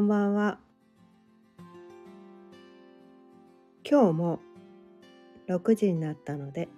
[0.00, 0.58] んばんは。
[3.88, 4.40] 今日も
[5.48, 6.68] 6時になったので、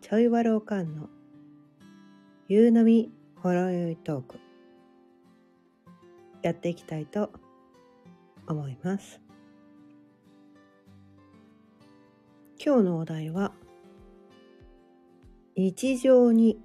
[0.00, 1.08] ちょいわろうかんの
[2.48, 4.40] 夕飲みほろ酔いトーク、
[6.42, 7.30] やっていきたいと
[8.48, 9.20] 思います。
[12.64, 13.52] 今日のお題は、
[15.56, 16.60] 日常に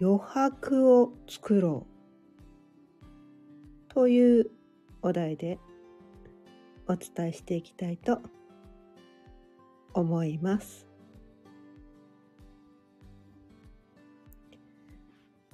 [0.00, 1.93] 余白を作ろう
[3.94, 4.50] という
[5.02, 5.60] お題で
[6.88, 8.20] お伝えしていきたいと
[9.94, 10.88] 思います。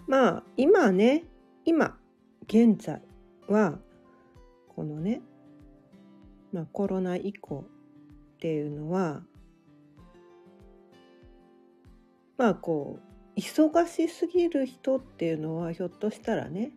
[0.07, 1.25] まあ今ね
[1.67, 1.99] 今
[2.47, 3.03] 現在
[3.47, 3.79] は
[4.75, 5.21] このね、
[6.53, 9.23] まあ、コロナ以降っていうのは
[12.39, 12.99] まあこ
[13.37, 16.73] う忙しすぎる人っていうのはひょっとしたらね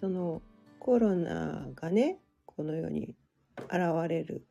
[0.00, 0.42] その
[0.84, 3.14] コロナがねこの世に
[3.56, 4.44] 現れる。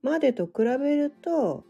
[0.00, 1.64] までと比べると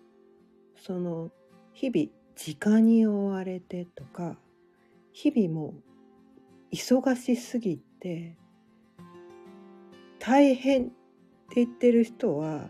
[0.76, 1.30] その
[1.72, 4.36] 日々時間に追われてとか
[5.14, 5.72] 日々も
[6.70, 8.36] 忙しすぎて
[10.18, 10.92] 大変って
[11.54, 12.68] 言ってる人は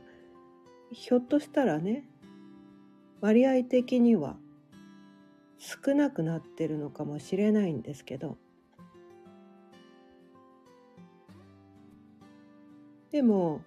[0.92, 2.04] ひょっとしたらね
[3.20, 4.36] 割合的には
[5.58, 8.38] 少なくなってるのかもしれないんですけど
[13.12, 13.60] でも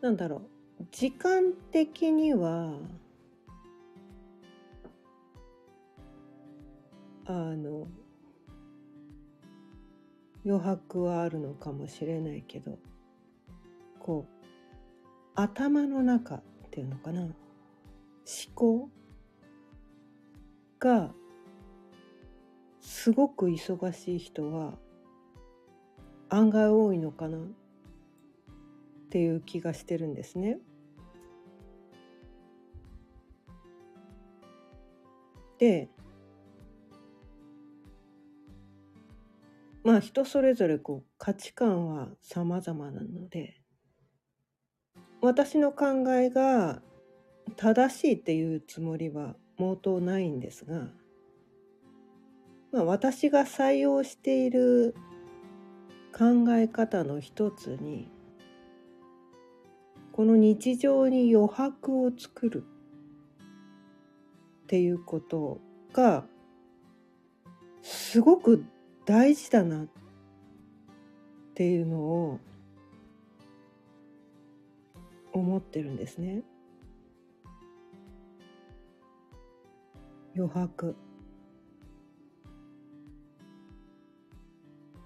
[0.00, 0.36] なんだろ
[0.80, 0.86] う。
[0.90, 2.74] 時間的には
[7.24, 7.86] あの
[10.44, 12.78] 余白はあるのかもしれないけど
[14.00, 14.32] こう
[15.34, 17.22] 頭の中っていうのかな。
[17.22, 17.34] 思
[18.54, 18.88] 考
[20.78, 21.12] が
[22.80, 24.74] すごく忙しい人は
[26.28, 27.38] 案外多いのかな。
[29.12, 30.58] っていう気がしてるんですね。
[35.58, 35.90] で
[39.84, 43.60] まあ人それぞれこう価値観は様々なので
[45.20, 46.80] 私の考えが
[47.56, 50.88] 正しいっていうつもりは毛頭ないんですが、
[52.72, 54.94] まあ、私が採用している
[56.16, 58.10] 考え方の一つに
[60.12, 62.64] この日常に余白を作る。
[64.72, 65.60] っていうこと
[65.92, 66.24] が
[67.82, 68.64] すごく
[69.04, 69.86] 大事だなっ
[71.54, 72.40] ていうのを
[75.34, 76.42] 思ってるんですね。
[80.34, 80.96] 余白。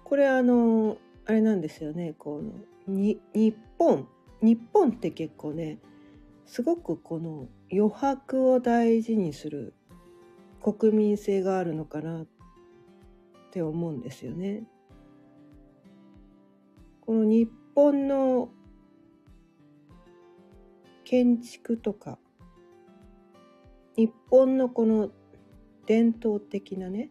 [0.05, 2.15] これあのあれなんですよね。
[2.17, 2.53] この
[2.93, 4.07] に日本。
[4.41, 5.79] 日本って結構ね
[6.45, 9.73] すごくこの余白を大事にする
[10.61, 12.27] 国民性があるのかなっ
[13.51, 14.63] て思うんですよね。
[17.01, 18.49] この日本の
[21.05, 22.19] 建築とか
[23.95, 25.09] 日本のこの
[25.85, 27.09] 伝統的なね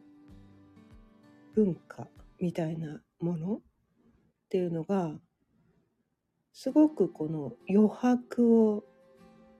[1.54, 2.08] 文化
[2.38, 3.60] みたいなものっ
[4.50, 5.14] ていうのが
[6.56, 8.82] すごくこの余白を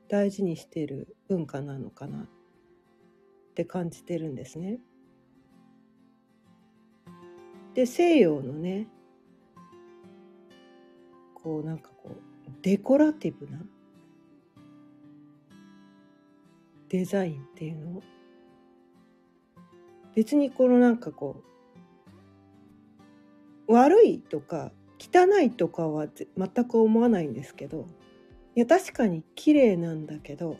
[0.08, 2.26] 大事にしている文化なのかなっ
[3.54, 4.78] て感じてるんですね。
[7.74, 8.88] で西洋のね
[11.34, 13.58] こうなんかこうデコラティブな
[16.88, 18.02] デザインっていうのを
[20.14, 21.42] 別にこのなんかこ
[23.68, 27.86] う悪いとか汚いとかは全く思わないんですけど
[28.54, 30.56] いや確かに綺麗なんだけど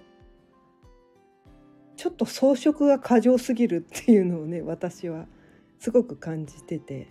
[1.97, 5.27] ちょっと装飾が過剰すぎるっていうのをね私は
[5.79, 7.09] すごく感じてて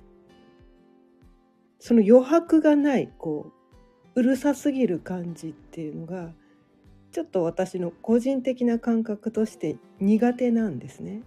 [1.80, 3.52] その余白がないこ
[4.16, 6.32] ううるさすぎる感じっていうのが
[7.12, 11.22] ちょっと私の個人的な感覚として苦手なんですね。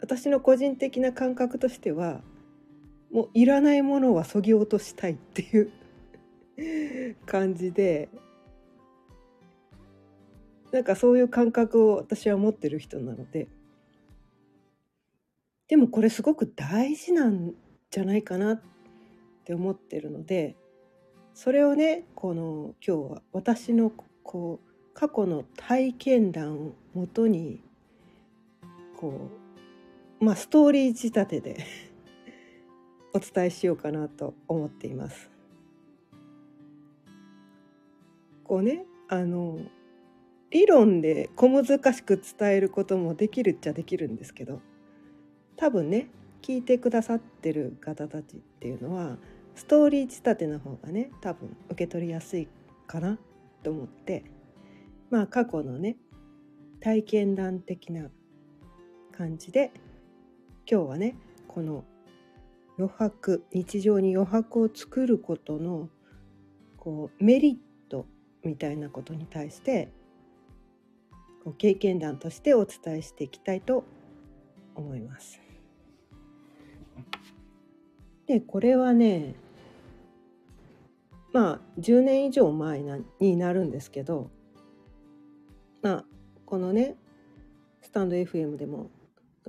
[0.00, 2.20] 私の個人的な感覚としては
[3.12, 8.08] もういらないものはそぎ落としたいっていう 感じで
[10.72, 13.48] なんかそういう感覚を私は持ってる人なので
[15.68, 17.54] でもこれすごく大事なん
[17.90, 18.62] じゃないかなっ
[19.44, 20.56] て思ってるので
[21.34, 23.92] それをねこの今日は私の
[24.22, 27.62] こう過去の体験談をもとに
[28.96, 29.30] こ
[30.20, 31.66] うまあストーリー仕立てで
[33.14, 35.30] お伝えしようかなと思っています。
[38.44, 39.60] こうねあの
[40.50, 44.60] 理論で小難しく伝えることもできるっちゃできるんですけど
[45.56, 46.08] 多分ね
[46.42, 49.16] 聞いてくださってる方たちっていうのは
[49.54, 52.48] ストーリー仕立ての方がね多分受け取りやすい
[52.86, 53.18] かな
[53.62, 54.24] と思って
[55.10, 55.96] まあ過去のね
[56.80, 58.10] 体験談的な
[59.16, 59.70] 感じで
[60.70, 61.16] 今日はね
[61.48, 61.84] この
[62.78, 65.88] 余白日常に余白を作ることの
[66.76, 68.06] こうメリット
[68.42, 69.92] みたいなことに対して
[71.44, 73.84] こう経験談としてお伝えしていきたいと
[74.74, 75.40] 思います。
[78.26, 79.34] でこれはね
[81.32, 84.30] まあ10年以上前なになるんですけど
[85.82, 86.04] まあ
[86.46, 86.96] このね
[87.82, 88.90] スタンド FM でも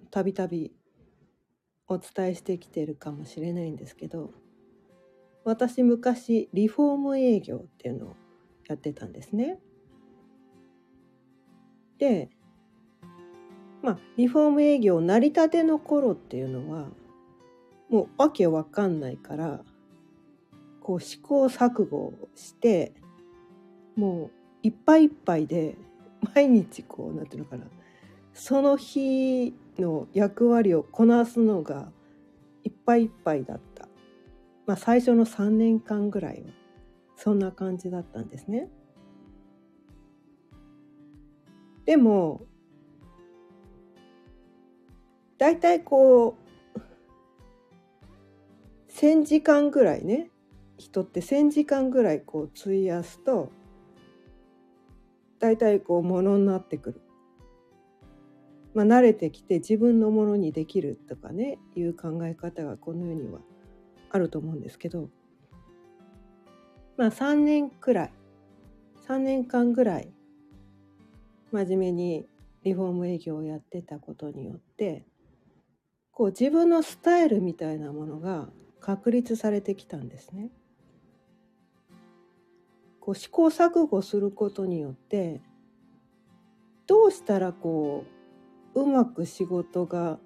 [0.10, 0.72] たびたび
[1.94, 4.32] お伝えしてきてるかもしれないんですけど
[5.44, 8.16] 私昔リフォーム営業っていうのを
[8.68, 9.60] やってたんですね。
[11.98, 12.30] で
[13.82, 16.88] まあリフォーム営業成り立ての頃っていうのは
[17.90, 19.62] もうわけわかんないから
[20.82, 22.94] こう試行錯誤して
[23.96, 24.32] もう
[24.64, 25.76] いっぱいいっぱいで
[26.34, 27.66] 毎日こうなんていうのかな
[28.34, 31.92] その日の役割をこなすのが
[32.64, 33.88] いっぱいいっぱいだった。
[34.66, 36.52] まあ最初の3年間ぐらいは
[37.16, 38.70] そんな感じだったんですね。
[41.86, 42.46] でも
[45.38, 46.38] 大体こ
[46.76, 46.80] う
[48.90, 50.30] 1,000時間ぐらいね
[50.78, 53.52] 人って1,000時間ぐらいこう費やすと
[55.40, 57.02] 大体こうものになってくる。
[58.74, 63.40] まあ、慣れてきて自分のものにできるとかねいう考え方がこの世には
[64.10, 65.10] あると思うんですけど
[66.98, 68.14] まあ3年くらい
[69.08, 70.12] 3年間ぐらい
[71.52, 72.26] 真面目に
[72.64, 75.06] リフォーム営業をやってたことによって
[76.12, 78.50] こう自分のスタイルみたいなものが
[78.80, 80.50] 確立されてきたんですね。
[83.00, 85.42] こう試行錯誤することによって
[86.88, 88.13] どうしたらこう
[88.76, 90.20] うまく仕事が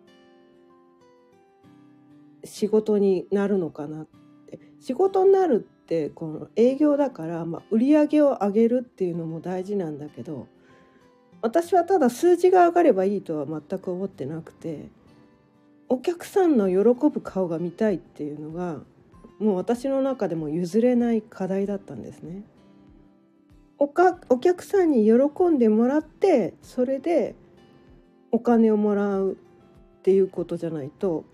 [2.44, 4.08] 仕事になるのかなっ
[4.48, 10.48] て仕事になるってこの営業だから、まあ、売り上げを上げるっていうのも大事なんだけど
[11.42, 14.90] 私はただ数字が上がればいいとは全く思ってなくて
[15.90, 18.80] お客さんの喜ぶ顔が見たいっていうのが
[19.40, 22.44] もう私の中でも譲れない課題だったんですね。
[23.78, 27.36] おかお客さんに喜んでもらってそれで
[28.32, 31.26] お金をもらうっていうことじゃないと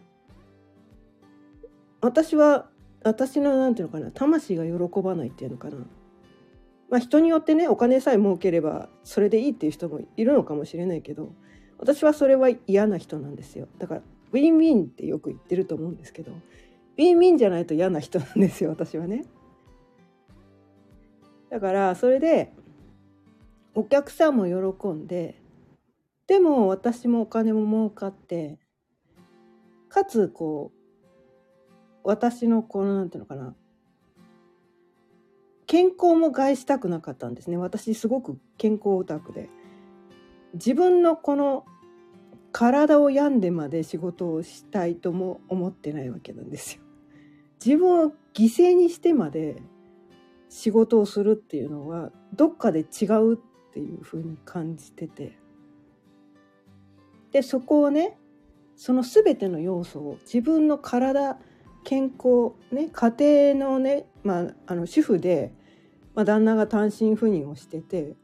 [2.01, 2.67] 私は
[3.03, 5.77] 私の何て言うのかな魂が喜ばないっていうのかな。
[6.89, 11.33] まあ、人によってねお金さえ儲ければそれでいいっていう人もいるのかもしれないけど
[11.79, 14.01] 私はそれは嫌な人なんですよだから
[14.31, 19.25] ウィンウィンってよく言ってると思うんですけどウィンウィンじゃないと嫌な人なんですよ私はね。
[21.49, 22.53] だからそれで
[23.73, 25.41] お客さんも喜んで
[26.27, 28.57] でも私もお金も儲かって
[29.89, 30.77] かつこう
[32.03, 33.55] 私のこのなんていうのかな
[35.67, 37.57] 健康も害したくなかったんですね。
[37.57, 39.49] 私すごく健康オタクで。
[40.53, 41.65] 自分のこの
[42.51, 46.83] 体を病んでまで仕事をしたいとも思ってないわけなんですよ。
[47.63, 49.63] 自分を犠牲にしてまで
[50.49, 53.37] 仕事をするっていうのはどっかで違うっ
[53.73, 55.42] ていうふうに感じてて。
[57.33, 58.17] でそこをね
[58.75, 61.37] その全ての要素を自分の体
[61.83, 65.51] 健康ね家庭のね、まあ、あの主婦で、
[66.15, 68.15] まあ、旦那が単身赴任をしてて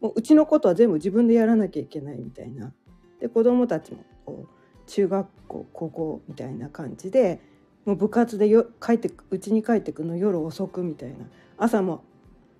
[0.00, 2.72] もううちのことは全部自分でやらなきゃいけないみたいな。
[3.20, 7.40] で子どもたちもこう中学校高校みたいな感じで
[7.84, 11.16] もう部活でよ帰ってうちに帰ってくの夜遅くみたいな。
[11.56, 12.04] 朝も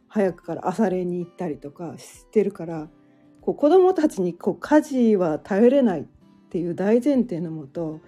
[0.08, 2.88] 早くから朝練に行ったりとかしてるから
[3.44, 6.04] こう子どもたちにこう家事は頼れないっ
[6.48, 8.00] ていう大前提のもと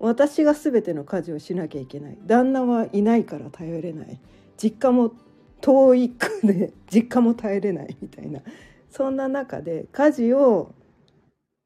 [0.00, 2.18] 私が全ての家事をしなきゃいけない。
[2.26, 4.18] 旦那はいないから頼れない。
[4.56, 5.12] 実家も
[5.60, 8.40] 遠いくで実家も頼れないみたいな。
[8.88, 10.74] そんな中で家事を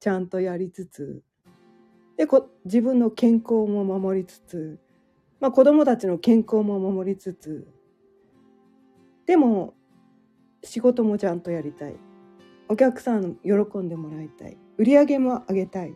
[0.00, 1.22] ちゃんとやりつつ
[2.18, 4.78] でこ自分の健康も守りつつ、
[5.40, 7.66] まあ、子どもたちの健康も守りつつ
[9.24, 9.72] でも
[10.62, 11.94] 仕事もちゃんとやりたい。
[12.68, 15.94] お客さん喜んでもらいたい売り上げも上げたいっ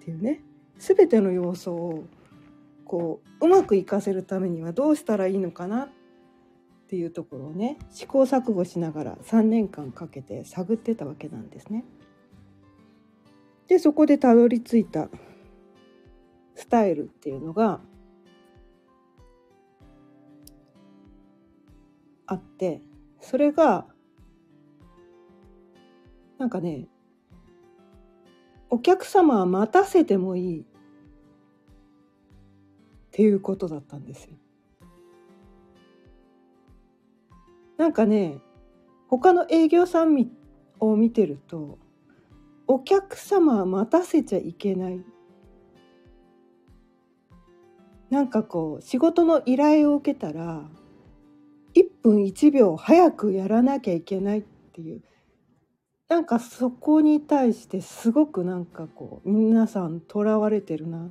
[0.00, 0.42] ていうね
[0.78, 2.04] 全ての要素を
[2.84, 5.88] こううまくいかせるためにはどうしたらいいのかなっ
[6.88, 11.84] ていうところをね試行錯誤しながら3年間かけて探ってたわけなんですね。
[13.68, 15.08] でそこでたどり着いた
[16.56, 17.80] スタイルっていうのが
[22.26, 22.82] あって
[23.20, 23.86] それが
[26.40, 26.88] なんかね
[28.70, 30.64] お客様は待たせてもいいっ
[33.10, 34.30] ていうことだったんですよ。
[37.76, 38.38] なんかね
[39.08, 40.30] 他の営業さん
[40.78, 41.78] を見てると
[42.66, 45.04] お客様は待たせちゃいけない
[48.08, 50.62] なんかこう仕事の依頼を受けたら
[51.74, 54.42] 1分1秒早くやらなきゃいけないっ
[54.72, 55.02] ていう
[56.10, 61.10] なんかそこに対してすごくなんかこう皆さんとらわれてるなっ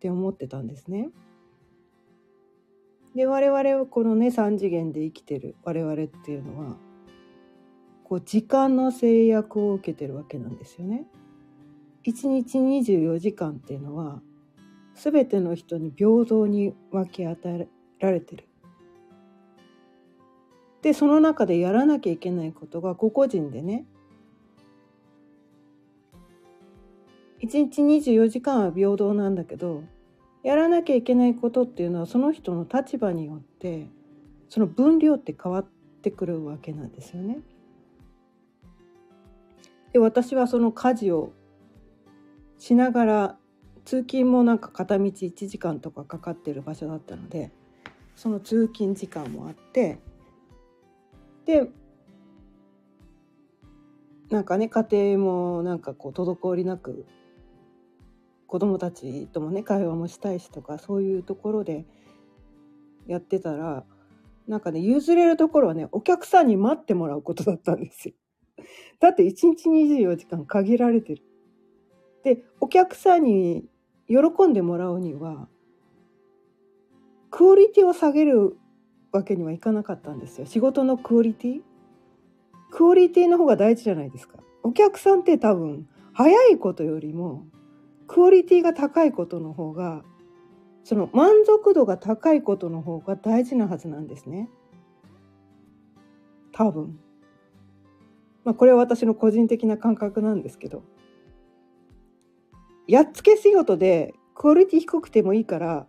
[0.00, 1.10] て思ってたんですね。
[3.14, 6.76] で我々はこのね3次元で生きてる我々っていうのは
[8.04, 11.06] こう時間の制約を受けてるわけなんですよね。
[12.06, 14.22] 1日24時間っていうのは
[14.94, 17.68] 全ての人に平等に分け与え
[18.00, 18.48] られてる。
[20.82, 23.86] でその中でやらなきゃいけないことが個々人でね
[27.40, 29.82] 1日24時間は平等なんだけど
[30.42, 33.88] やらなきゃいけないことっていうのはその人の立場によって
[34.48, 35.66] その分量って変わっ
[36.02, 37.38] てくるわけなんですよね。
[39.92, 41.32] で私はその家事を
[42.58, 43.36] しながら
[43.84, 47.50] 通勤もなんか片道1時間とかかかってる場所だったので
[48.16, 49.98] その通勤時間もあって
[51.44, 51.68] で
[54.30, 57.04] なんかね家庭もなんかこう滞りなく
[58.46, 61.84] 子供たちともね会話もしたいしとかそういうところで
[63.06, 63.84] やってたら
[64.46, 68.14] なんかね譲れるところはねお客さんに待ってもらうことだったんですよ。
[69.00, 71.22] だって1日24時間限られてる。
[72.22, 73.68] でお客さんに
[74.06, 75.48] 喜んでもらうには
[77.30, 78.56] クオリティを下げる
[79.12, 80.46] わけにはいかなかったんですよ。
[80.46, 81.60] 仕事のクオリティ？
[82.70, 84.38] クオリティの方が大事じゃないですか。
[84.62, 87.46] お客さんって多分早いことよりも
[88.06, 90.02] クオリティが高いことの方が
[90.84, 94.48] その満足度が高いことの方が大事なはずなんですね。
[96.52, 96.98] 多分。
[98.44, 100.82] まあこれは私の個人的な感覚なんですけど。
[102.88, 105.86] やっつけ仕事でクオリティ低くてもいいから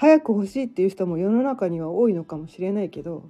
[0.00, 3.28] 早く欲しいっていう人も世の中には多いのかもしれないけど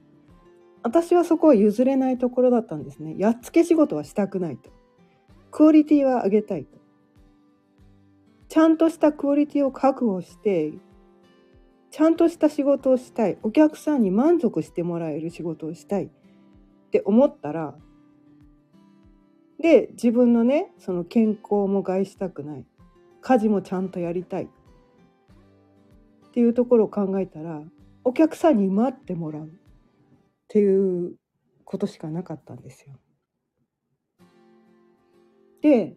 [0.82, 3.14] 私はそこは譲れないところだったんですね。
[3.16, 4.70] やっつけ仕事はしたくないと。
[5.50, 6.78] クオリティは上げたいと。
[8.48, 10.72] ちゃんとしたクオリティを確保して
[11.90, 13.38] ちゃんとした仕事をしたい。
[13.42, 16.04] お客さんに満足してもらえる仕事をしたい。
[16.04, 16.10] っ
[16.90, 17.74] て思ったら
[19.58, 22.66] で自分のねその健康も害したくない。
[23.22, 24.50] 家事もちゃんとやりたい。
[26.38, 27.64] っていうところを考えたら
[28.04, 29.50] お客さんに待ってもらうっ
[30.46, 31.16] ていう
[31.64, 32.94] ことしかなかったんですよ。
[35.62, 35.96] で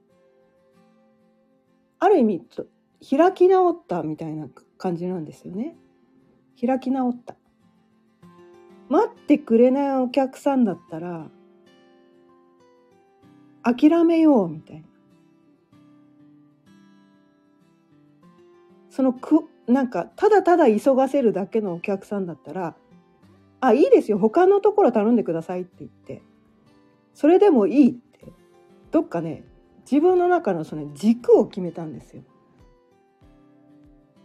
[2.00, 2.42] ある意味
[3.08, 4.48] 開き直ったみたいな
[4.80, 5.76] 感じなんですよね。
[6.60, 7.36] 開き直った。
[8.90, 11.30] 待ってくれないお客さんだったら
[13.62, 14.88] 諦めようみたいな。
[18.90, 22.76] そのくなんかただただ急がせるだけのお客さんだったら
[23.62, 24.18] 「あいいですよ。
[24.18, 26.22] 他のところ頼んでください」って言って
[27.14, 28.34] それでもいいって
[28.92, 29.44] どっかね
[29.90, 32.24] 自分の中のその軸を決めたんですよ。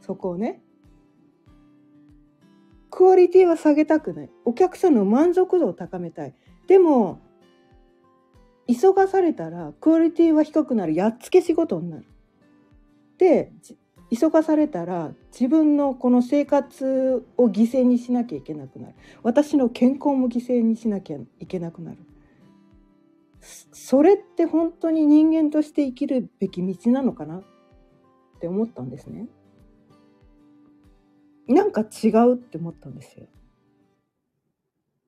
[0.01, 0.63] そこをね
[2.91, 4.31] クオリティは下げたくない。
[4.45, 6.35] お客さんの満足度を高めたい。
[6.67, 7.21] でも
[8.67, 10.95] 急がされたらクオリティは低くなる。
[10.95, 12.07] やっつけ仕事になる。
[13.19, 13.53] で
[14.17, 18.95] 急がされたら自分のこの生活を犠牲にしなきゃいけなくなる。
[19.23, 21.99] 私の健康も犠牲にしなきゃいけなくなる。
[23.41, 27.39] それって本当に人間として生きるべき道なのかな？
[27.39, 27.43] っ
[28.41, 29.29] て思ったんですね。
[31.47, 33.27] なんか違うって思ったんですよ。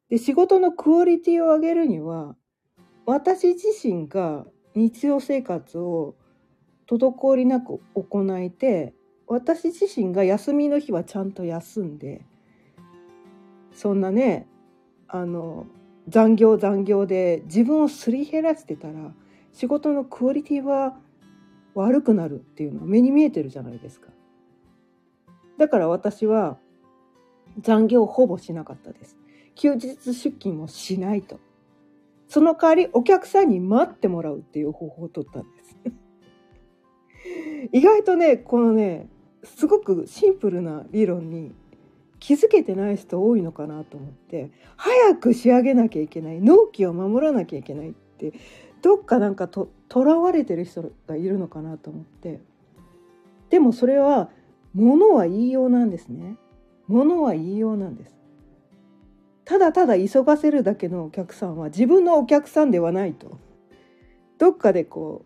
[0.09, 2.37] で仕事のクオリティを上げるには
[3.07, 6.15] 私自身が日常生活を
[6.88, 8.95] 滞りなく行えて
[9.29, 12.25] 私自身が休みの日はちゃんと休んで
[13.73, 14.47] そんなね
[15.07, 15.67] あの
[16.09, 19.13] 残業残業で自分をすり減らしてたら
[19.53, 20.97] 仕事のクオリティは
[21.75, 24.09] 悪くなるっていうのは目に見えてるじゃないですか。
[25.59, 26.59] だから私は
[27.61, 29.17] 残業ほぼしなかったです。
[29.55, 31.41] 休日出勤もしないと。
[32.29, 35.77] その代わりお客さんに待ってもらうっていう方法を取ったんです。
[37.73, 39.09] 意外とね、このね、
[39.45, 41.54] すごくシンプルな理論に
[42.18, 48.33] 気づけてない人多いのかなと思って早く仕上げなきゃいけない納期を守らなきゃいけないって
[48.83, 52.40] どっかなんかとらわれてる人がいるのかなと思って
[53.50, 54.30] でもそれは
[54.75, 56.37] 物は言いようなんですね。
[56.87, 58.14] 物は言いようなんです。
[59.45, 63.38] ただただ急がせるだけのお客さんは自分のお客さんではないと。
[64.38, 65.25] どっかでこ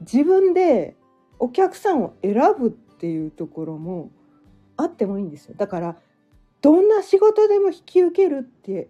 [0.00, 0.96] う自分で
[1.38, 4.10] お客さんを選ぶっていうところも
[4.76, 5.96] あってもいいんですよだから
[6.62, 8.88] どんな仕事でも引き受けるって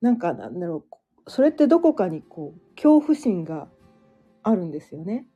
[0.00, 0.84] なんかなんだろ
[1.26, 3.68] うそれってどこかにこう恐怖心が
[4.42, 5.26] あるんですよね。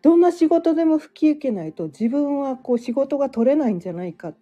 [0.00, 4.32] どんな仕事でも引き受けないと自分はこう仕事が取れないんじゃないか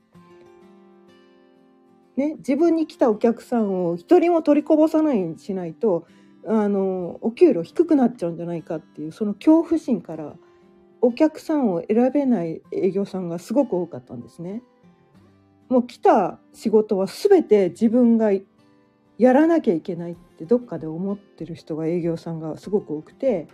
[2.16, 6.06] ね、自分に来たお客さんを一人も取りこぼさないようにしないと
[6.46, 10.34] あのお給料低くなっちゃうんじゃないかっていうその恐怖心から
[11.00, 14.62] お客さんを選べない営業さんがすごく多かったんですね。
[15.68, 18.30] もう来た仕事は全て自分が
[19.18, 23.48] やらなきゃいけないってどっかで思ってる人が営業さんがすごく多くて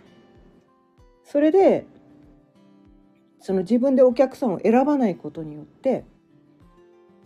[1.23, 1.87] それで
[3.39, 6.05] その自分でお客さんを選ばないことによって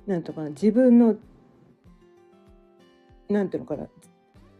[0.06, 1.16] なんとかな自分の
[3.30, 3.88] なんていうのかな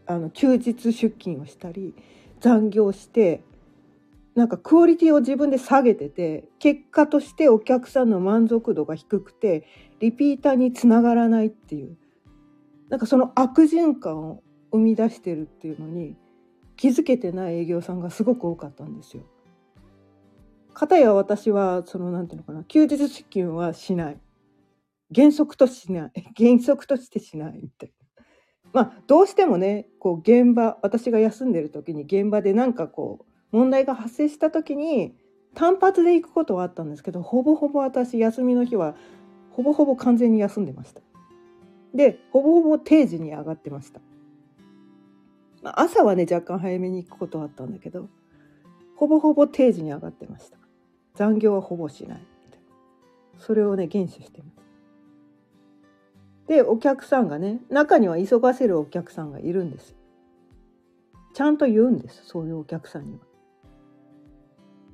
[0.06, 1.94] あの休日出勤をしたり
[2.40, 3.42] 残業して
[4.34, 9.66] なんかクオリティを自分で下げてて結果としてお客さんの満足度が低くて
[10.00, 11.96] リピーターにつながらないっていう
[12.88, 14.42] なんかその悪循環を
[14.72, 16.16] 生み出してるっていうのに
[16.76, 19.24] 気づけてない営業さんがすごく多かったんですよ。
[20.72, 24.20] かたや私はそのなんていうのかな休日出勤はしない
[25.12, 28.24] 原則としない原則としてしないみたいな。
[28.72, 35.14] まあどうしてもねこう現場私が休んでる時に現場でなんかこう問題が発生した時に
[35.54, 38.94] 単発で行くことはあったんですけどほぼほぼ私休みの日は
[39.50, 41.00] ほぼほぼ完全に休んでました。
[41.94, 44.00] でほぼほぼ定時に上がってました。
[45.62, 48.08] まあ、朝はね若干早めに行くことはあったんだけど
[48.96, 50.58] ほぼほぼ定時に上がってました。
[51.14, 52.20] 残業はほぼしない
[53.38, 54.58] それをね厳守してます。
[56.48, 59.94] でお客さんがね中には急がせるお客さんがいるんです
[61.34, 63.20] ちゃんと言うんですそういうお客さんには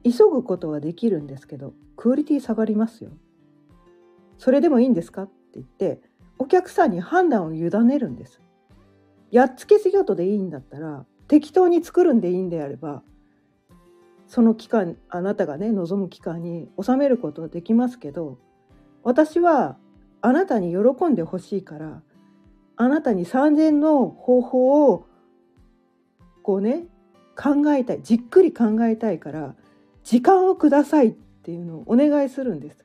[0.04, 3.10] 急ぐことはできるんですけどクオリティ下がりますよ。
[4.38, 5.22] それでもいいんですか？
[5.22, 6.00] って言って
[6.38, 8.40] お客さんに判断を委ねるんです。
[9.30, 13.02] やっつけ仕事でいいんだったら適当に作るんでいいんであれば
[14.28, 18.38] その期間あなたがね望む期間に収めることはできますけど
[19.02, 19.76] 私は
[20.20, 22.02] あなたに喜んでほしいから
[22.76, 25.06] あなたに産前の方法を
[26.42, 26.84] こうね
[27.36, 29.54] 考えたいじっくり考えたいから
[30.04, 32.84] 時間をくださいっていうのをお願いするんです。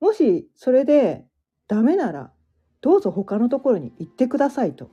[0.00, 1.24] もしそれで
[1.66, 2.32] ダメなら
[2.80, 4.90] どうぞ他のところに行ってくださいと。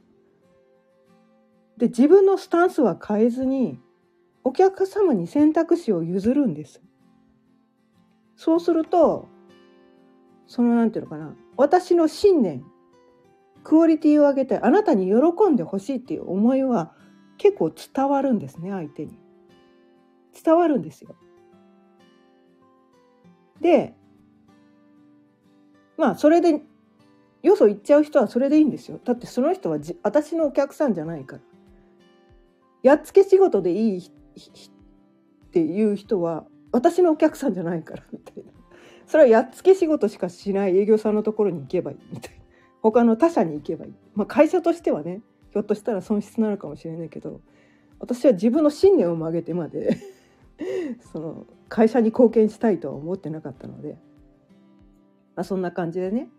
[1.77, 3.79] で自分のスタンスは変えずに
[4.43, 6.81] お客様に選択肢を譲るんです。
[8.35, 9.27] そうすると
[10.47, 12.63] そのなんていうのかな私の信念
[13.63, 16.93] クオリティを上げたいあなたに喜んでほしいっていう思いは
[17.37, 19.20] 結構伝わるんですね相手に。
[20.43, 21.15] 伝わるんですよ。
[23.59, 23.93] で
[25.97, 26.61] まあそれで
[27.43, 28.99] よそ行っちゃう人はそれでいいんですよ。
[29.03, 31.41] だってその人はじ私のお客さんじゃないから。
[32.83, 34.01] やっつけ仕事でいいっ
[35.51, 38.51] ていう人は私のお客さんじゃないからみたいな。
[39.11, 42.41] それはやっつけ仕事しかしない営業さんのところに行けばいいみたいな
[42.81, 47.41] 他の他社に行けばいい、まあ、会社としてはねひょっとしたら損失なるかもしれないけど
[47.99, 49.97] 私は自分の信念を曲げてまで
[51.12, 53.97] その会社に貢献したいとは思ってなかったので、
[55.36, 56.30] まあ、そんな感じでね。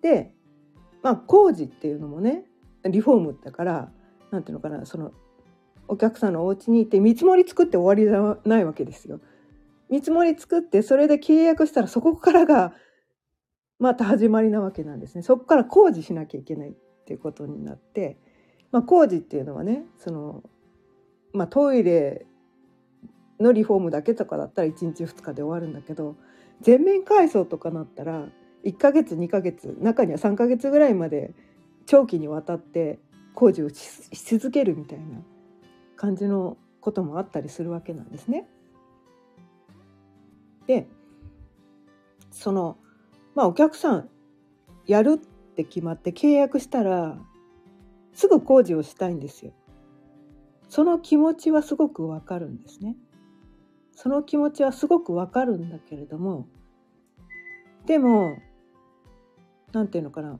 [0.00, 0.34] で
[1.02, 2.44] まあ工事っていうのもね
[2.84, 3.92] リフォームだから
[4.30, 5.12] なんていうのかなその
[5.88, 9.20] お客さんのお家に行って見積もり作って終わりじゃないわけですよ。
[9.90, 12.72] 見積もり作ってそれで契約したらそこからが
[13.78, 15.22] また始まりなわけなんですね。
[15.22, 16.72] そこから工事しなきゃいけないっ
[17.04, 18.16] ていうことになって、
[18.70, 20.42] まあ、工事っていうのはねその、
[21.32, 22.26] まあ、トイレ
[23.42, 26.16] のリフォームだけとかだったら1日2日で終わるんだけど
[26.60, 28.26] 全面改装とかなったら
[28.64, 31.34] 1ヶ月2ヶ月中には3ヶ月ぐらいまで
[31.86, 32.98] 長期にわたって
[33.34, 35.04] 工事をし続けるみたいな
[35.96, 38.46] 感じのこともあったりするわけなんですね。
[40.66, 40.86] で
[42.30, 42.76] その
[43.34, 44.08] まあお客さん
[44.86, 47.18] やるって決まって契約したら
[48.12, 49.52] すぐ工事をしたいんですよ。
[50.68, 52.96] その気持ちはすごくわかるんですね。
[53.94, 56.46] その気持ちはすごくわかるんだけれども
[57.86, 58.36] でも
[59.72, 60.38] 何て言うのかな。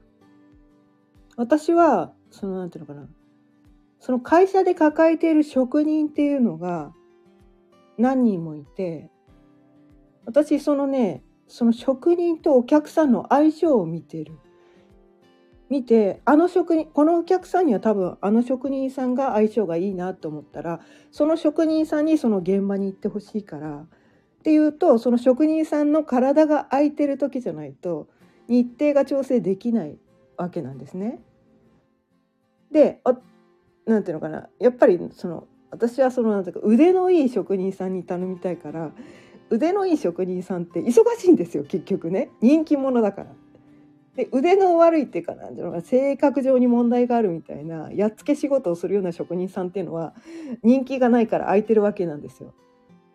[1.37, 3.09] 私はその何て言うのかな。
[3.99, 6.93] その会社で抱えている職人っていうのが
[7.99, 9.11] 何人もいて
[10.25, 14.39] 私そのねその職人とお客さんの相性を見てる。
[15.73, 20.81] 見てあの職人このお客さんには多分あの職人さんが相性がいいなと思ったら
[21.11, 23.87] その職人さんにその現場に行ってほしいからっ
[24.45, 28.07] ていうとその職人さんの体が空いてる時じゃないと
[28.49, 29.97] 日程が調整できない
[30.37, 31.21] わけなんですね。
[32.71, 33.01] で
[33.87, 38.91] 何ていうのかなやっぱりその私はそのなんていうか腕のいい職人さんに頼みたいから
[39.49, 43.42] 腕のいい職人さんって忙しいんですよ結局ね人気者だから。
[44.17, 50.13] で腕の悪いっていうかなんていうのか性格上に問題があるみたいなやっつけ仕事をするような職人さんっていうのは
[50.63, 52.53] 人気がないから空いてるわけなんですよ。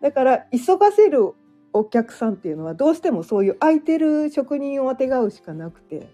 [0.01, 1.33] だから急がせる
[1.73, 6.09] お客さんっていうのはどうしてもそういう空いてる職人をあてがうしかなくて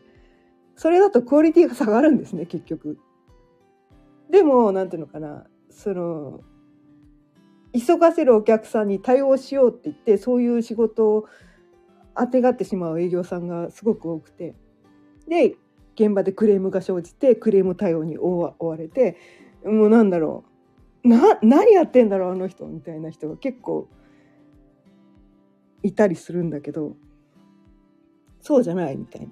[0.75, 2.97] それだとクオリティが下がるんですね結局。
[4.29, 6.41] でも何ていうのかなその
[7.73, 11.25] 急がせるお客さんに対応しようって言ってそういう仕事を
[12.15, 14.55] あてがってしまう営業さんがすごく多くて
[15.27, 15.55] で
[15.95, 19.17] 現場でクレームが生じてクレーム対応に追われて
[19.63, 20.43] もうなんだろ
[21.03, 23.87] うな何やってんだろうあの人みたいな人が結構
[25.83, 26.95] いたりするんだけど
[28.41, 29.27] そうじゃないみたいな。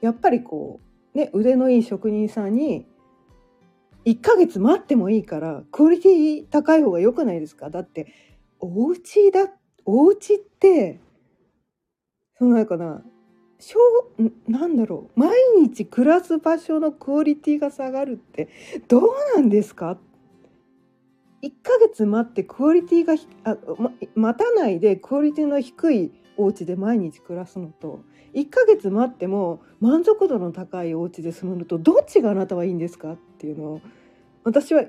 [0.00, 0.80] やっぱりこ
[1.14, 2.86] うね腕のいい職人さんに
[4.04, 7.70] 1ヶ月待ってもいいからクオリティ高い方が良くないですか？
[7.70, 8.12] だって
[8.60, 9.50] お家だ
[9.86, 11.00] お家って
[12.38, 13.02] そのなんかな
[13.66, 13.80] しょ
[14.18, 15.20] うなんだろう。
[15.20, 18.48] 毎日暮らす場所のクオリティが下がるって
[18.88, 19.02] どう
[19.34, 19.96] なんですか
[21.42, 28.00] ？1ヶ月待ってクオリティがあ、ま、待たないでクオリティの低いお家で毎日暮らすのと
[28.34, 33.80] 1ヶ月待っても満足度の高いお家で住むのとどっちがあなたはいいんですかっていうのを
[34.42, 34.84] 私は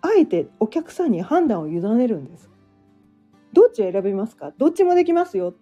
[0.00, 2.48] あえてお客さんに判断を委ねるんです。
[3.52, 4.52] どっち選びますか？
[4.56, 5.54] どっちもできますよ。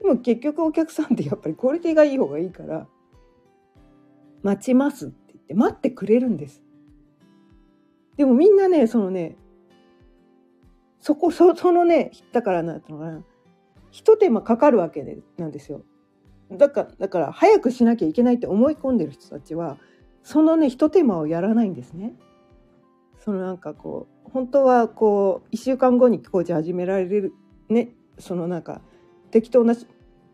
[0.00, 2.86] でも結局お客さんってやっぱりクオリティがいい方がいいから
[4.42, 6.62] 待ちますって言って待ってくれるんです。
[8.16, 9.36] でもみんなねそのね
[11.00, 13.22] そこそそのねだからなんていうのかな
[13.90, 15.82] 一手間かかるわけでなんですよ。
[16.50, 19.78] だからだから早くしなきゃいけないって思い込んでる人たちは
[20.22, 22.14] そのね一手間をやらないんですね。
[23.18, 27.34] そのなんかこう本当はこう1週間後に工事始められる
[27.68, 28.80] ねそのなんか
[29.30, 29.74] 適当な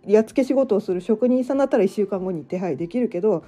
[0.06, 3.44] やっつけ仕事をする職人さんだったら1週間後に手配できるけど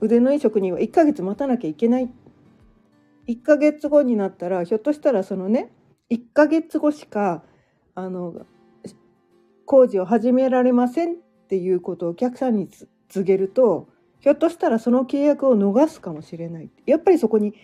[0.00, 2.10] 腕のいい職人は1ヶ月待たなきゃいけない。
[3.28, 5.70] 1ヶ月後になったらひょっとしたらそのね
[6.10, 7.44] 1ヶ月後しか
[7.94, 8.46] あの
[9.64, 11.14] 工事を始められませんっ
[11.48, 12.68] ていうことをお客さんに
[13.08, 13.88] 告げると
[14.18, 16.70] ひょっとしたらその契約を逃すかもしれない。
[16.84, 17.54] やっぱりそこに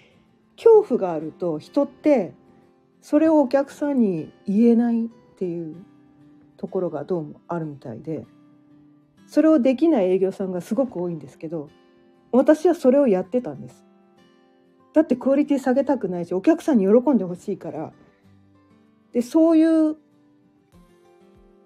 [0.56, 2.34] 恐怖があると人って
[3.00, 5.76] それをお客さんに言えないっていう。
[6.58, 8.26] ところがどうもあるみたいで
[9.26, 11.70] それをできない営業さんがすごく多いんですけど
[12.32, 13.86] 私はそれをやってたんです
[14.92, 17.92] だってクオリティ下げたくないしお客さんに喜んでほしいから
[19.12, 19.96] でそういう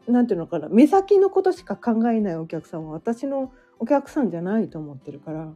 [0.06, 5.52] なんていうのかな目先のことしか考えないお客さんは私のお客さんじゃないと思ってるから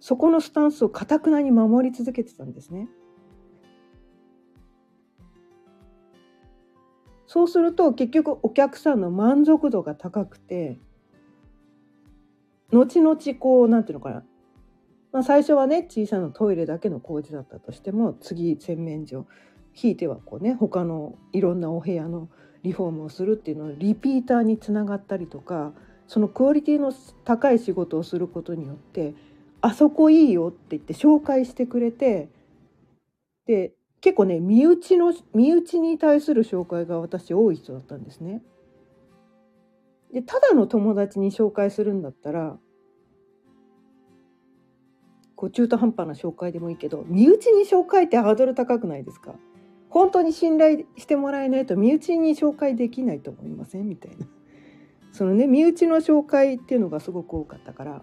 [0.00, 2.88] そこのスタンスをかたくなに守り続けてたんですね。
[7.34, 10.78] そうすると結局お客さんの満足度が高くて
[12.72, 14.24] 後々こう何て言うのかな、
[15.10, 19.26] まあ、最初はね小さなトイレだけの工事だったとしても次洗面所
[19.72, 22.28] ひいてはこうね他のいろんなお部屋の
[22.62, 25.72] リフォームをするっていうのはリピーターにつながったりとか
[26.06, 26.92] そのクオリティの
[27.24, 29.12] 高い仕事をすることによって
[29.60, 32.28] あそこいいよって言って紹介してくれて
[33.46, 33.72] で
[34.04, 38.42] 結構ね身内の身内に対する紹介が私多い人だったんですね。
[40.12, 42.58] でただの友達に紹介するんだったら
[45.34, 49.36] こう中途半端な紹介でもいいけど身内に紹介ってハードル高くないですか？
[49.88, 53.88] 本当に信頼してもらえないと身内に紹介できないと思いません？
[53.88, 54.26] みたいな。
[55.12, 58.02] そのね身内の紹介っていうのがすごく多かったから。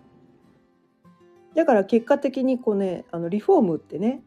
[1.54, 4.24] だから結果的にこうねあのリフォームってね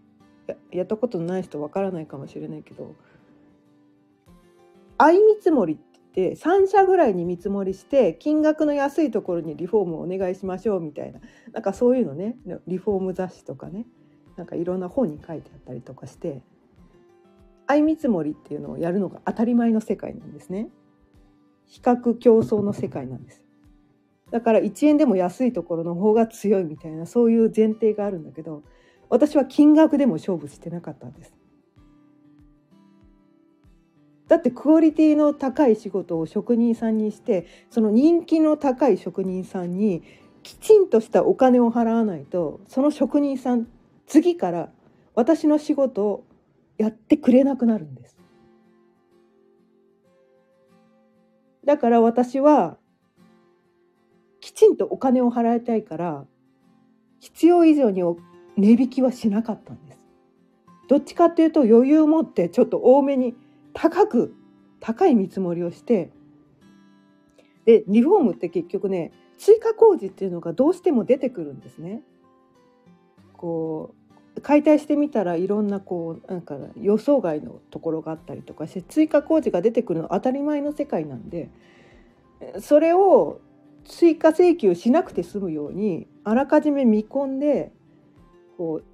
[0.46, 2.94] ややったことない人わからないかもしれないけど
[4.98, 5.76] 相見積もりっ
[6.12, 11.20] て3社ぐらいに見積もりして金額の安いところにリフォームをお願いしましょうみたいな
[11.52, 13.86] なんかそういうのねリフォーム雑誌とかね
[14.36, 16.42] なんかいろんな本に書いてあったりとかして
[17.66, 20.68] 相見積もりっていうのをやるのが当たり前の世界なんですね。
[21.66, 23.42] 比較競争の世界なんです。
[24.30, 28.62] だから1円でも安いところの方が強いみたいなそういう前提があるんだけど
[29.08, 31.34] 私は金額でも勝負してなかったんです。
[34.28, 40.02] だってクオリティの高い仕事を職人さんにしてその人気の高い職人さんに
[40.42, 43.68] きちんとしたお金を払わないとその職人さん
[44.06, 44.70] 次から
[45.14, 46.24] 私の仕事を
[46.78, 48.18] やってくれなくなるんです。
[51.64, 52.76] だから私は
[54.40, 56.26] きちんとお金を払いたいから
[57.20, 58.18] 必要以上にお
[58.56, 59.98] 値引きはしなかったんです。
[60.88, 63.34] どっちかっていうと余裕を持ってちょっと多めに
[63.72, 64.34] 高く
[64.80, 66.10] 高い見積もりをして
[67.64, 72.02] でリフォームって結局ね追加工事っていうのがどうしても出てくるんですね。
[73.32, 73.94] こ
[74.36, 81.50] う解体してみたらいろんなこうなんか予想外のところがあったりとかして追加工事が出てくるのは当たり前の世界なんで
[82.60, 83.40] それを
[83.84, 87.72] 追加請求しなくて済むようにあらかじめ見込んで
[88.56, 88.84] こう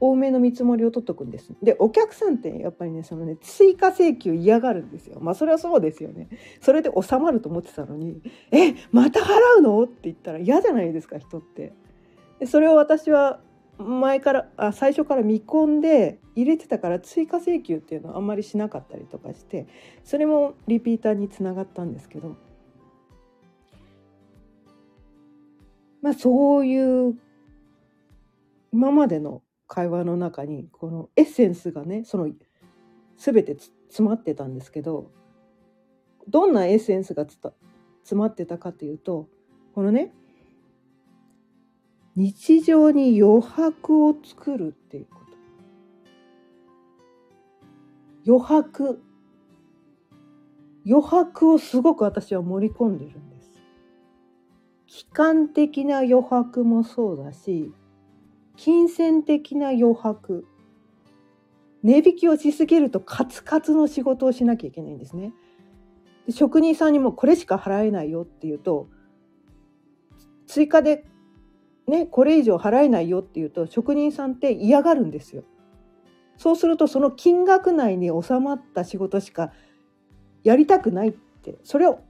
[0.00, 1.52] 多めの見積もりを取っとくんです。
[1.62, 5.18] でお客さんってやっぱりねそのね追加請求嫌がるんですよ。
[5.20, 6.28] まあそれはそうですよね。
[6.60, 11.72] それで収まると思ってたのに「えまた払うの?」って言ったら嫌じゃないですか人って。
[12.38, 13.40] でそれを私は
[13.76, 19.66] 前からあ最初から見込んで入れてたから追加請求っていうのはあんまりしなかったりとかして
[20.04, 22.36] それもリピーターにつながったんですけど
[26.02, 27.18] まあそういう
[28.72, 32.30] 今までの会話の中にこのエッセンスがねその
[33.16, 33.56] 全て
[33.88, 35.10] 詰まってたんですけど
[36.28, 37.52] どんなエッセンスが詰
[38.18, 39.28] まってたかというと
[39.74, 40.12] このね
[42.16, 45.20] 日常に余白を作るっていうこ
[48.26, 48.30] と。
[48.30, 49.02] 余白。
[50.86, 53.52] 余白をすごく私は盛り込んでるんです。
[54.86, 57.72] 期間的な余白もそうだし
[58.60, 60.44] 金銭的な余白
[61.82, 65.32] 値引きをしすぎるとカツカツの仕事をしなきゃいけないんですね。
[66.26, 68.88] で職人さんにもこれしか払えないよっていうと
[70.46, 71.06] 追加で
[71.88, 75.44] ねこれ以上払えないよっていうと職人さんって嫌がるんですよ。
[76.36, 79.54] そうするとその金額内に収まった仕事しか
[80.44, 82.00] やりたくないってそれを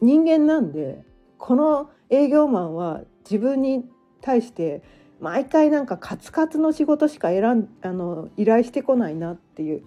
[0.00, 1.04] 人間なんで
[1.38, 3.84] この営業マンは自分に
[4.20, 4.84] 対して
[5.22, 9.84] 毎回なんかカツカツの仕事しか選んあの依頼してこないなっていう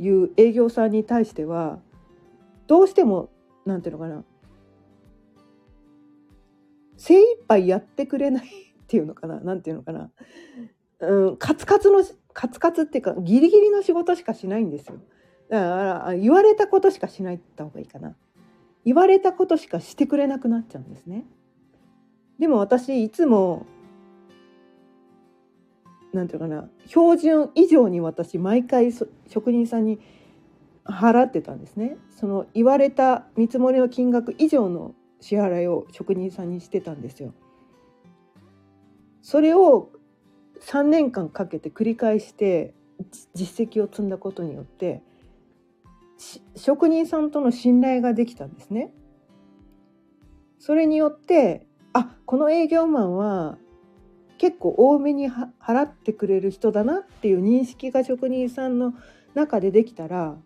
[0.00, 1.78] いう営業さんに対しては
[2.66, 3.30] どうしても
[3.64, 4.24] 何ていうのかな
[6.96, 8.48] 精一杯やってくれないっ
[8.88, 10.10] ていうのかな何ていうのかな、
[10.98, 14.96] うん、カツカツのカツカツっていうかギリギリの仕事しかしないんですよ。
[15.48, 18.16] だから言われたことしかしないって言った方がいいかな。
[18.84, 21.24] 言われたことしかしてくれなくなっちゃうんですね。
[22.40, 23.66] でも私いつも
[26.12, 28.92] なんていうかな標準以上に私毎回
[29.28, 29.98] 職人さんに
[30.84, 37.32] 払ってたんですねその言われた見積もりの金額以上の支払いを職人さんにしてたんですよ。
[39.22, 39.90] それを
[40.62, 42.74] 3年間かけて繰り返して
[43.34, 45.02] 実績を積んだことによって
[46.56, 48.92] 職人さんとの信頼ができたんですね。
[50.58, 53.58] それによってあこの営業マンは
[54.42, 58.92] 結構多めに払ってくれる人だなっていう認識が職人さんの
[59.34, 60.36] 中でできたら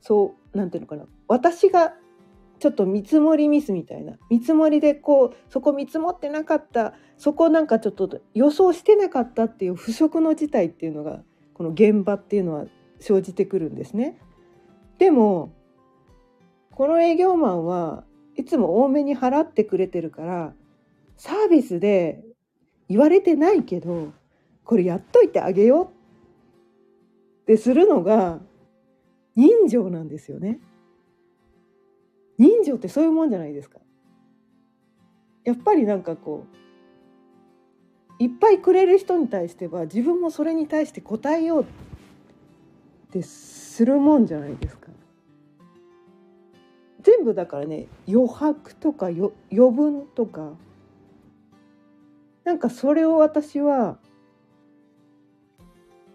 [0.00, 1.06] そう何ていうのかな。
[1.26, 1.94] 私が
[2.60, 4.16] ちょっと見積もりミスみたいな。
[4.30, 6.94] 見積もりでこうそこ見積もってなかった。
[7.16, 12.66] そこなんかちょっと予想してなかったっていう不測の事態っていうのがこの現場っていうのは
[13.00, 14.20] 生じてくるんですね。
[14.98, 15.52] でも
[16.70, 18.04] この営業マンは
[18.36, 20.54] いつも多めに払ってくれてるから
[21.16, 22.22] サービスで
[22.88, 24.12] 言われてないけど
[24.64, 25.86] これやっといてあげよう
[27.42, 28.40] ってするのが
[29.36, 30.60] 人情なんですよね。
[32.38, 33.78] 人情ってそういうもんじゃないですか。
[35.44, 36.44] やっぱりなんかこ
[38.18, 41.66] ういっぱいくれる人に対しては自分もそれに対して答えようっ
[43.10, 44.88] てするもんじゃないですか。
[47.00, 50.52] 全部だからね余白とか余分とか
[52.48, 53.98] なんかそれを私は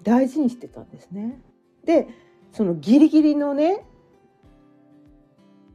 [0.02, 1.40] 大事にしてたんですね。
[1.86, 2.08] で
[2.52, 3.86] そのギリギリのね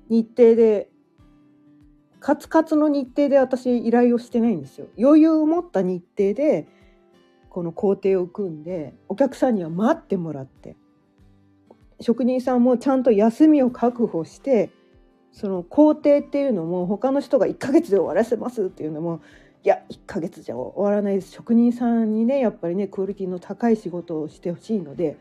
[0.08, 0.90] 日程で
[2.18, 4.88] カツカツの日程で私依頼をしてないんですよ。
[4.98, 6.66] 余裕を持った日程で
[7.50, 10.76] この工程を組んでお客さんには待ってもらって
[12.00, 14.70] 職人さんもちゃんと休みを確保して
[15.30, 19.20] その工程っていうのも他の人が1ヶ月で終わらせますっていうのも
[19.64, 25.16] いや1ヶ月じゃ終わらないです職人さんにねやっぱりねクオリティの高い仕事をしてほしいので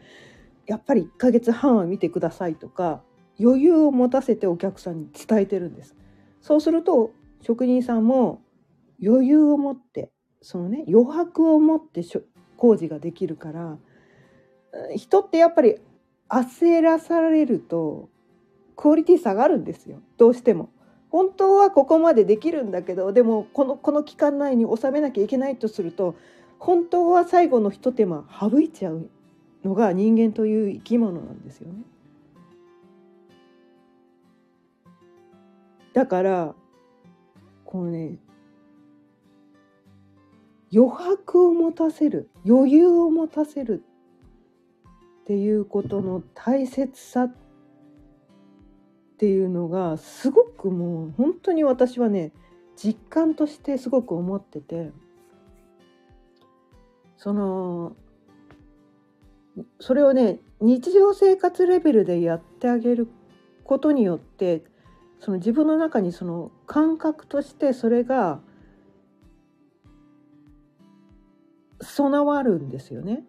[0.68, 3.02] やっぱり1ヶ月半は見てくださいとか
[3.40, 5.96] 余裕を持たせてお客さんに伝えてるんです。
[6.42, 8.42] そうすると職人さんも
[9.04, 12.04] 余裕を持ってそのね余白を持って
[12.56, 13.78] 工事ができるから
[14.96, 15.76] 人ってやっぱり
[16.30, 18.10] 焦らされると
[18.76, 20.70] クオリティ下がるんですよどうしても。
[21.10, 26.16] 本当はここまでできるんだけどでもこのこの期間内に収めなきゃいけないとすると
[26.60, 29.10] 本当は最後の一手間省いちゃう
[29.64, 31.82] のが人間という生き物なんですよね。
[35.94, 36.56] だから
[37.66, 38.18] このね
[40.74, 43.84] 余白を持たせる余裕を持たせる
[45.22, 47.47] っていうことの大切さって
[49.20, 52.32] ていうのがすごくもう本当に私はね
[52.76, 54.92] 実感としてすごく思ってて
[57.18, 57.96] その
[59.80, 63.08] それをね日常生活レベルでやってあげる
[63.64, 64.64] ことによって
[65.20, 68.40] その自分の中にその感覚としてそれが
[71.82, 73.24] 備わるんですよね。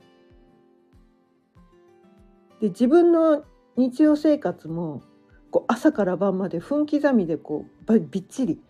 [2.61, 3.45] で自分の
[3.77, 5.03] 日常生活も
[5.51, 8.61] こう朝から晩まで分刻みでこうびっちり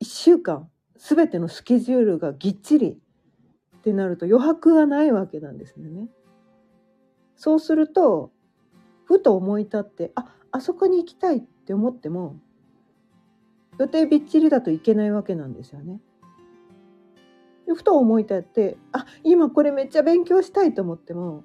[0.00, 2.98] 1週間全てのスケジュールがぎっちり
[3.78, 6.08] ってなると余白がないわけなんですよね。
[7.36, 8.32] そうすると
[9.04, 12.36] ふと思い立ってああそこに行きたいって思っても
[13.78, 16.00] 予定びっちりだといけないわけなんですよね。
[17.74, 21.44] ふと思い立ってあ今これめっちゃ勉強したいと思っても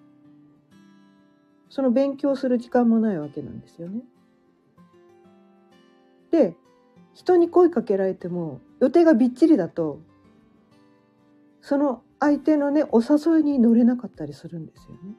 [1.70, 4.02] その勉強する時間もないわけなんですよね。
[6.32, 6.56] で
[7.14, 10.00] 人に声かけられても予定がびっちりだと
[11.62, 15.16] その相手のねお誘いに乗れなかったりするんですよね。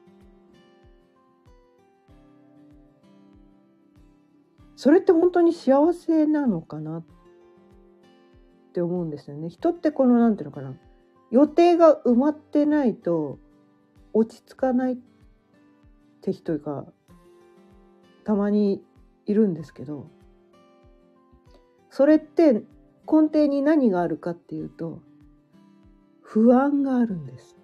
[4.75, 7.03] それって本当に幸せなのかなっ
[8.73, 9.47] て思うんですよね。
[9.49, 10.75] 人ってこの何て言うのかな
[11.31, 13.39] 予定が埋まってないと
[14.13, 14.97] 落ち着かないっ
[16.21, 16.85] て人が
[18.25, 18.83] たまに
[19.25, 20.07] いるんですけど
[21.93, 24.99] それって根底に何があるかっていうと
[26.23, 27.55] 不安があるんです。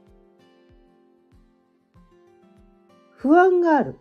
[3.16, 3.98] 不安がある。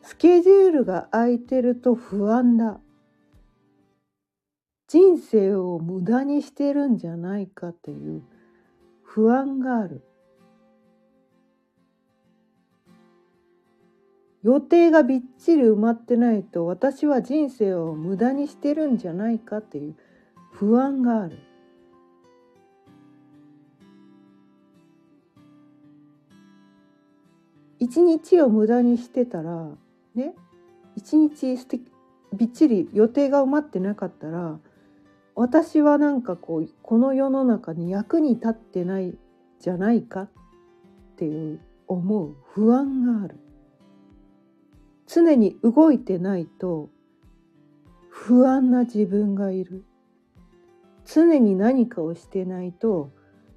[0.00, 2.80] スケジュールが空いてると不安だ。
[4.88, 8.22] 人生を無駄にしてるんじゃないかっていう
[9.02, 10.02] 不安がある。
[14.42, 19.96] 予定がびっちり埋まってないと私は人生を無駄にしてるんじゃないかっていう
[20.52, 21.38] 不安がある。
[27.78, 29.68] 一日を無駄にしてたら
[30.14, 30.34] ね
[30.96, 31.56] 一日
[32.34, 34.58] びっちり予定が埋まってなかったら
[35.34, 39.16] 私はなんかこうこの世の中に役に立ってない
[39.58, 40.28] じゃないかっ
[41.16, 43.36] ていう思う不安がある
[45.12, 46.88] 常に動いてないと
[48.08, 49.84] 不安な自分がいる。
[51.04, 53.10] 常に何かをしてないと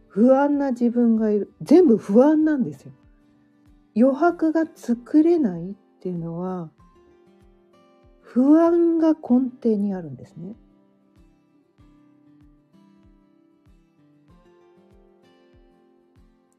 [0.08, 1.54] 不安な自分がいる。
[1.62, 2.92] 全部不安なんですよ。
[3.96, 6.72] 余白が作れないっていうのは
[8.22, 10.56] 不安が根底にあるんですね。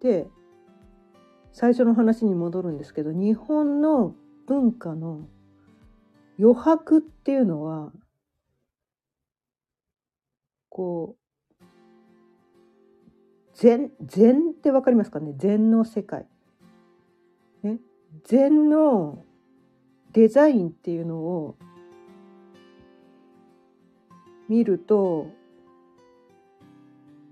[0.00, 0.28] で
[1.52, 4.14] 最初の話に戻るんですけど日本の
[4.46, 5.26] 文化の
[6.38, 7.92] 余白っていうのは
[10.68, 11.16] こ
[11.60, 11.64] う
[13.54, 15.34] 禅禅って分かりますかね？
[15.38, 16.26] 禅の世界。
[17.62, 17.78] ね、
[18.24, 19.24] 禅の
[20.12, 21.56] デザインっていうのを
[24.48, 25.28] 見ると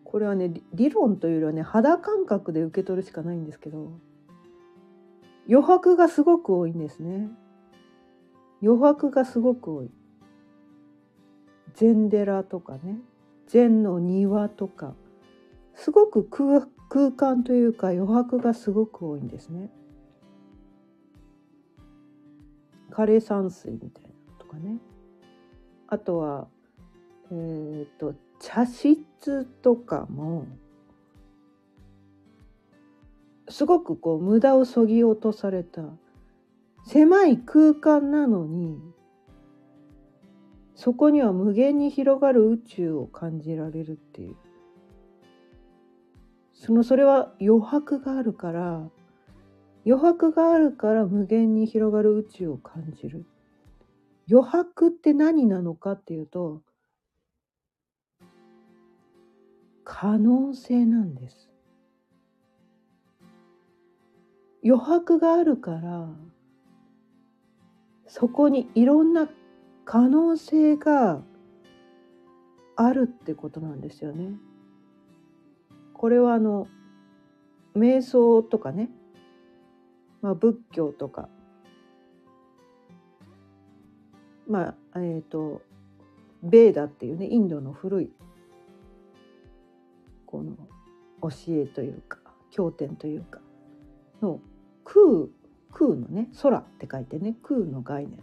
[0.05, 3.91] これはね理論というよりはね肌感覚で受け取るしかないんですけど。
[5.53, 7.29] 余白がすごく多いんですね。
[8.63, 9.91] 余白がすごく多い。
[11.75, 13.01] 禅寺とかね。
[13.49, 14.95] 禅の庭とか。
[15.75, 19.69] すごく空間というか余白がすごく多いんですね。
[22.91, 24.79] 枯山水みたいなとかね。
[25.89, 26.49] あとは
[27.35, 30.47] えーと、茶室とかも
[33.53, 35.83] すごくこう無駄をそぎ落とされた
[36.87, 38.81] 狭い空間なのに
[40.75, 44.37] そこには無限に広がる宇宙を感じられるっていう。
[46.55, 48.89] そのそれは余白があるから
[49.85, 53.27] 余白があるから無限に広がる宇宙を感じる。
[54.31, 56.63] 余白って何なのかっていうと
[59.85, 61.52] 可能性なんです。
[64.65, 66.09] 余白があるから
[68.07, 69.29] そこにいろんな
[69.85, 71.23] 可能性が
[72.77, 74.31] あるってことなんですよね。
[75.95, 76.69] これはあの
[77.75, 78.91] 瞑想とかね、
[80.21, 81.29] まあ、仏教とか
[84.49, 85.63] まあえっ、ー、と
[86.43, 88.11] ベーダっていうねインドの古い
[90.27, 90.57] この
[91.23, 92.19] 教えというか
[92.51, 93.41] 経典というか
[94.21, 94.41] の
[94.85, 95.29] 空
[95.73, 98.21] 空のね空って書いてね空の概念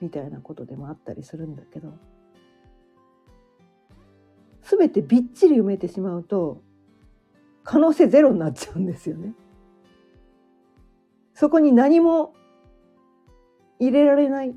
[0.00, 1.92] みたいなことでもあったりするんだけど
[4.62, 6.60] 全てびっちり埋めてしまうと
[7.64, 9.34] 可能性ゼロになっちゃうんですよね。
[11.34, 12.34] そこに何も
[13.78, 14.54] 入れられない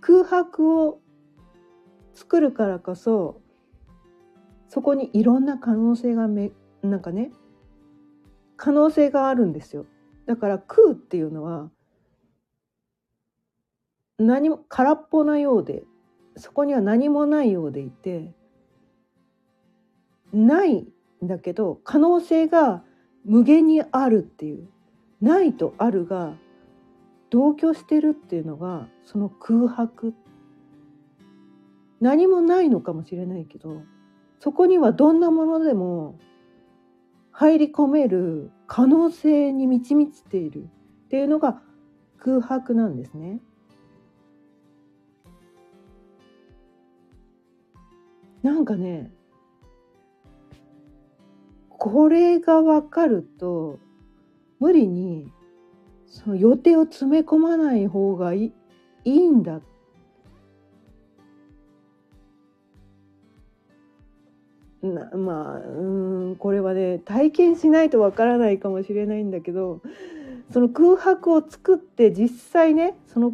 [0.00, 1.00] 空白を
[2.14, 3.40] 作るからこそ
[4.68, 7.32] そこにいろんな可能性がめなんかね
[8.60, 9.86] 可能性があるんですよ。
[10.26, 11.70] だから空っていうのは
[14.18, 15.82] 何も空っぽなようで
[16.36, 18.34] そこには何もないようでいて
[20.34, 20.92] ないん
[21.22, 22.84] だけど可能性が
[23.24, 24.68] 無限にあるっていう
[25.22, 26.34] ないとあるが
[27.30, 30.12] 同居してるっていうのがその空白。
[32.02, 33.82] 何もないのかもしれないけど
[34.38, 36.18] そこにはどんなものでも
[37.40, 41.62] 入り込める可能性に満ち満ちているっていうのが
[42.18, 43.40] 空白なんですね。
[48.42, 49.10] なんかね
[51.70, 53.78] これが分かると
[54.58, 55.32] 無理に
[56.04, 58.52] その予定を詰め込まない方がいい
[59.06, 59.62] いいんだっ
[64.82, 69.82] まあうんこれはね体験しないとわからないかもしれないんだけど
[70.52, 73.32] その空白を作って実際ねその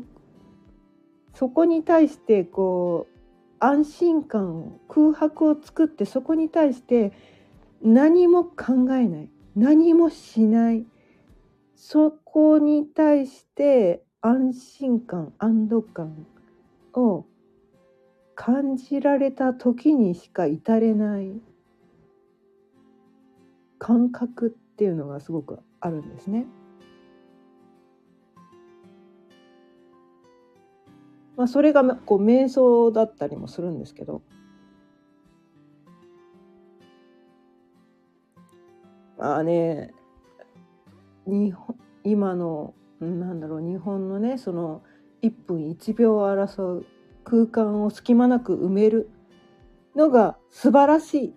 [1.34, 3.16] そこに対してこう
[3.58, 7.12] 安心感を空白を作ってそこに対して
[7.82, 10.84] 何も考えない何もしない
[11.74, 16.26] そこに対して安心感安堵感
[16.94, 17.26] を
[18.36, 21.40] 感じられた時にしか至れない
[23.78, 26.46] 感覚っていうのがすごくあるんですね。
[31.36, 34.22] まあ、それがこう瞑想だったりもするんですけど
[39.18, 39.92] まあね
[41.26, 44.82] 日本今のなんだろう日本のねその
[45.22, 46.86] 1分1秒を争う
[47.26, 49.10] 空間を隙間なく埋める。
[49.96, 51.34] のが素晴らしい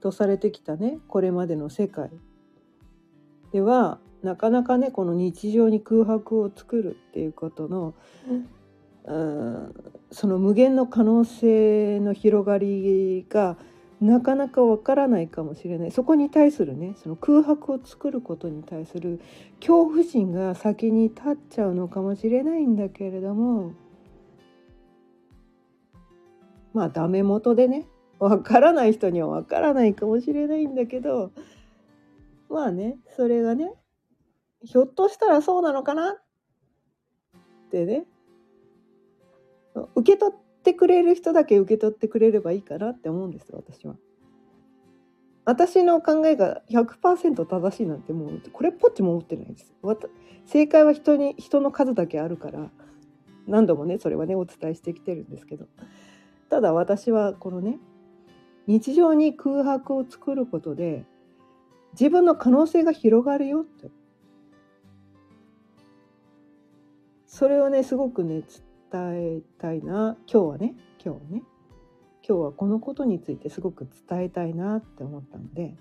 [0.00, 0.98] とされてきたね。
[1.08, 2.10] これまでの世界。
[3.52, 7.94] ではなかなかねこの日常に空白を作るっていうことの
[9.04, 9.74] うん
[10.10, 13.56] その無限の可能性の広がりが
[14.00, 15.92] なかなかわからないかもしれない。
[15.92, 19.20] そこに対するねその空白を作ることに対する
[19.60, 23.72] 恐怖心が先に立っちゃうのかもしれないんだけれども
[26.74, 27.86] まあダメ元でね
[28.18, 31.30] わからない人にはわからないかもしれないんだけど
[32.50, 33.72] まあねそれがね
[34.62, 36.14] ひょっとしたらそうなのかなっ
[37.70, 38.04] てね
[39.94, 43.96] 受け取ってくれる人だけ受け取ってくれればいいかなって思うんですよ私は。
[45.46, 49.74] 私の考えが100%正しいなんてもうこれっぽっちも思ってないです。
[50.46, 52.70] 正解は人に人の数だけあるから
[53.46, 55.66] 何度もねそれはねお伝えしてきてるんですけど
[56.48, 57.78] ただ私はこのね
[58.66, 61.04] 日常に空白を作ることで
[61.92, 63.90] 自分の可能性が広がるよって。
[67.26, 68.42] それをねすごくね
[68.92, 70.16] 伝えたいな。
[70.30, 70.74] 今日はね
[71.04, 71.42] 今日はね。
[72.26, 75.74] 今日はこのことについてすごく伝えたいなって思ったので。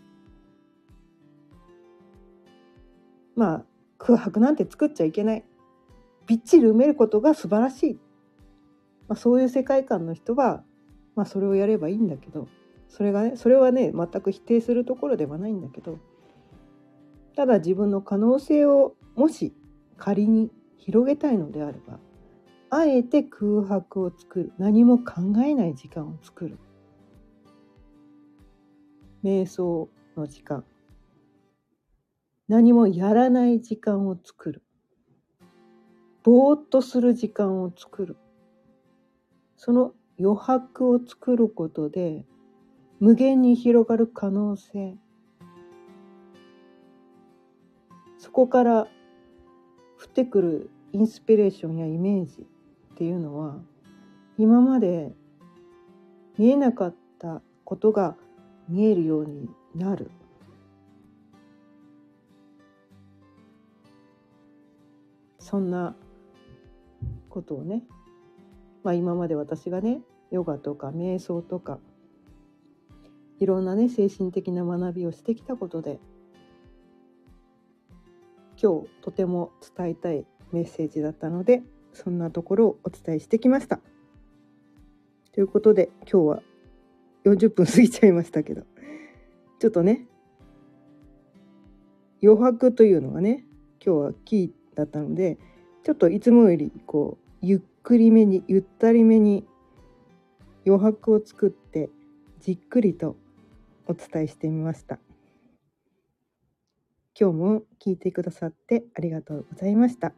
[3.36, 3.66] まあ
[3.98, 5.46] 空白なんて作っちゃいけない。
[6.26, 8.00] びっちり埋めることが素晴らしい、
[9.08, 10.64] まあ、そういう世界観の人は、
[11.16, 12.48] まあ、それをやればいいんだけど
[12.90, 16.00] それがねそれはね全く否定するところではないんだけど
[17.36, 19.54] ただ自分の可能性をもし
[19.98, 22.00] 仮に広げたいのであれば
[22.76, 24.54] あえて空白を作る。
[24.58, 26.58] 何も考えない時間を作る。
[29.24, 30.66] 瞑想の時間。
[32.48, 34.64] 何もやらない時間を作る。
[36.24, 38.18] ぼーっとする時間を作る。
[39.66, 42.26] その余白を作ることで
[43.00, 44.98] 無限に広がる可能性。
[48.18, 48.88] そこから降
[50.06, 53.56] ってくるインスピレーションやイメージっていうのは
[54.38, 55.14] 今まで
[56.38, 58.18] 見えなかったことが
[58.68, 60.12] 見えるようになる。
[65.40, 65.96] そんな
[67.30, 67.84] ことをね、
[68.84, 71.80] まあ、今まで私がねヨガとか瞑想とか
[73.40, 76.00] いろんなね精神的な学びをしてきたことで
[78.62, 81.64] 今日とても伝えたいメッセージだったので
[81.94, 83.80] そんなところをお伝えしてきました。
[85.34, 86.44] ということで今日は
[87.26, 88.64] 40分過ぎちゃいましたけど
[89.60, 90.06] ちょっとね
[92.22, 93.44] 余白というのがね
[93.84, 95.38] 今日はキーだったので
[95.84, 99.46] ちょっといつもよりこうゆっくりめにゆったりめに
[100.66, 101.90] 余白を作って
[102.40, 103.18] じっくりと
[103.88, 105.00] お伝えしてみました。
[107.20, 110.14] 今日も聞いてくださってありがとうございました。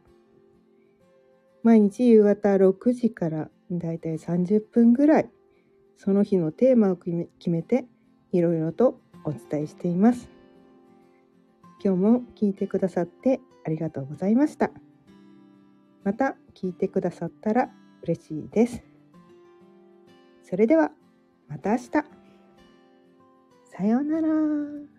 [1.64, 5.30] 毎日夕方6時からだいたい30分ぐらい
[5.96, 7.84] その日のテーマを決めて
[8.30, 10.28] いろいろとお伝えしています。
[11.84, 14.70] 今日も聞いてくださってありがとうございました。
[16.06, 17.68] また聞いてくださったら
[18.04, 18.80] 嬉しいです。
[20.44, 20.92] それでは
[21.48, 21.90] また明日。
[23.64, 24.95] さようなら。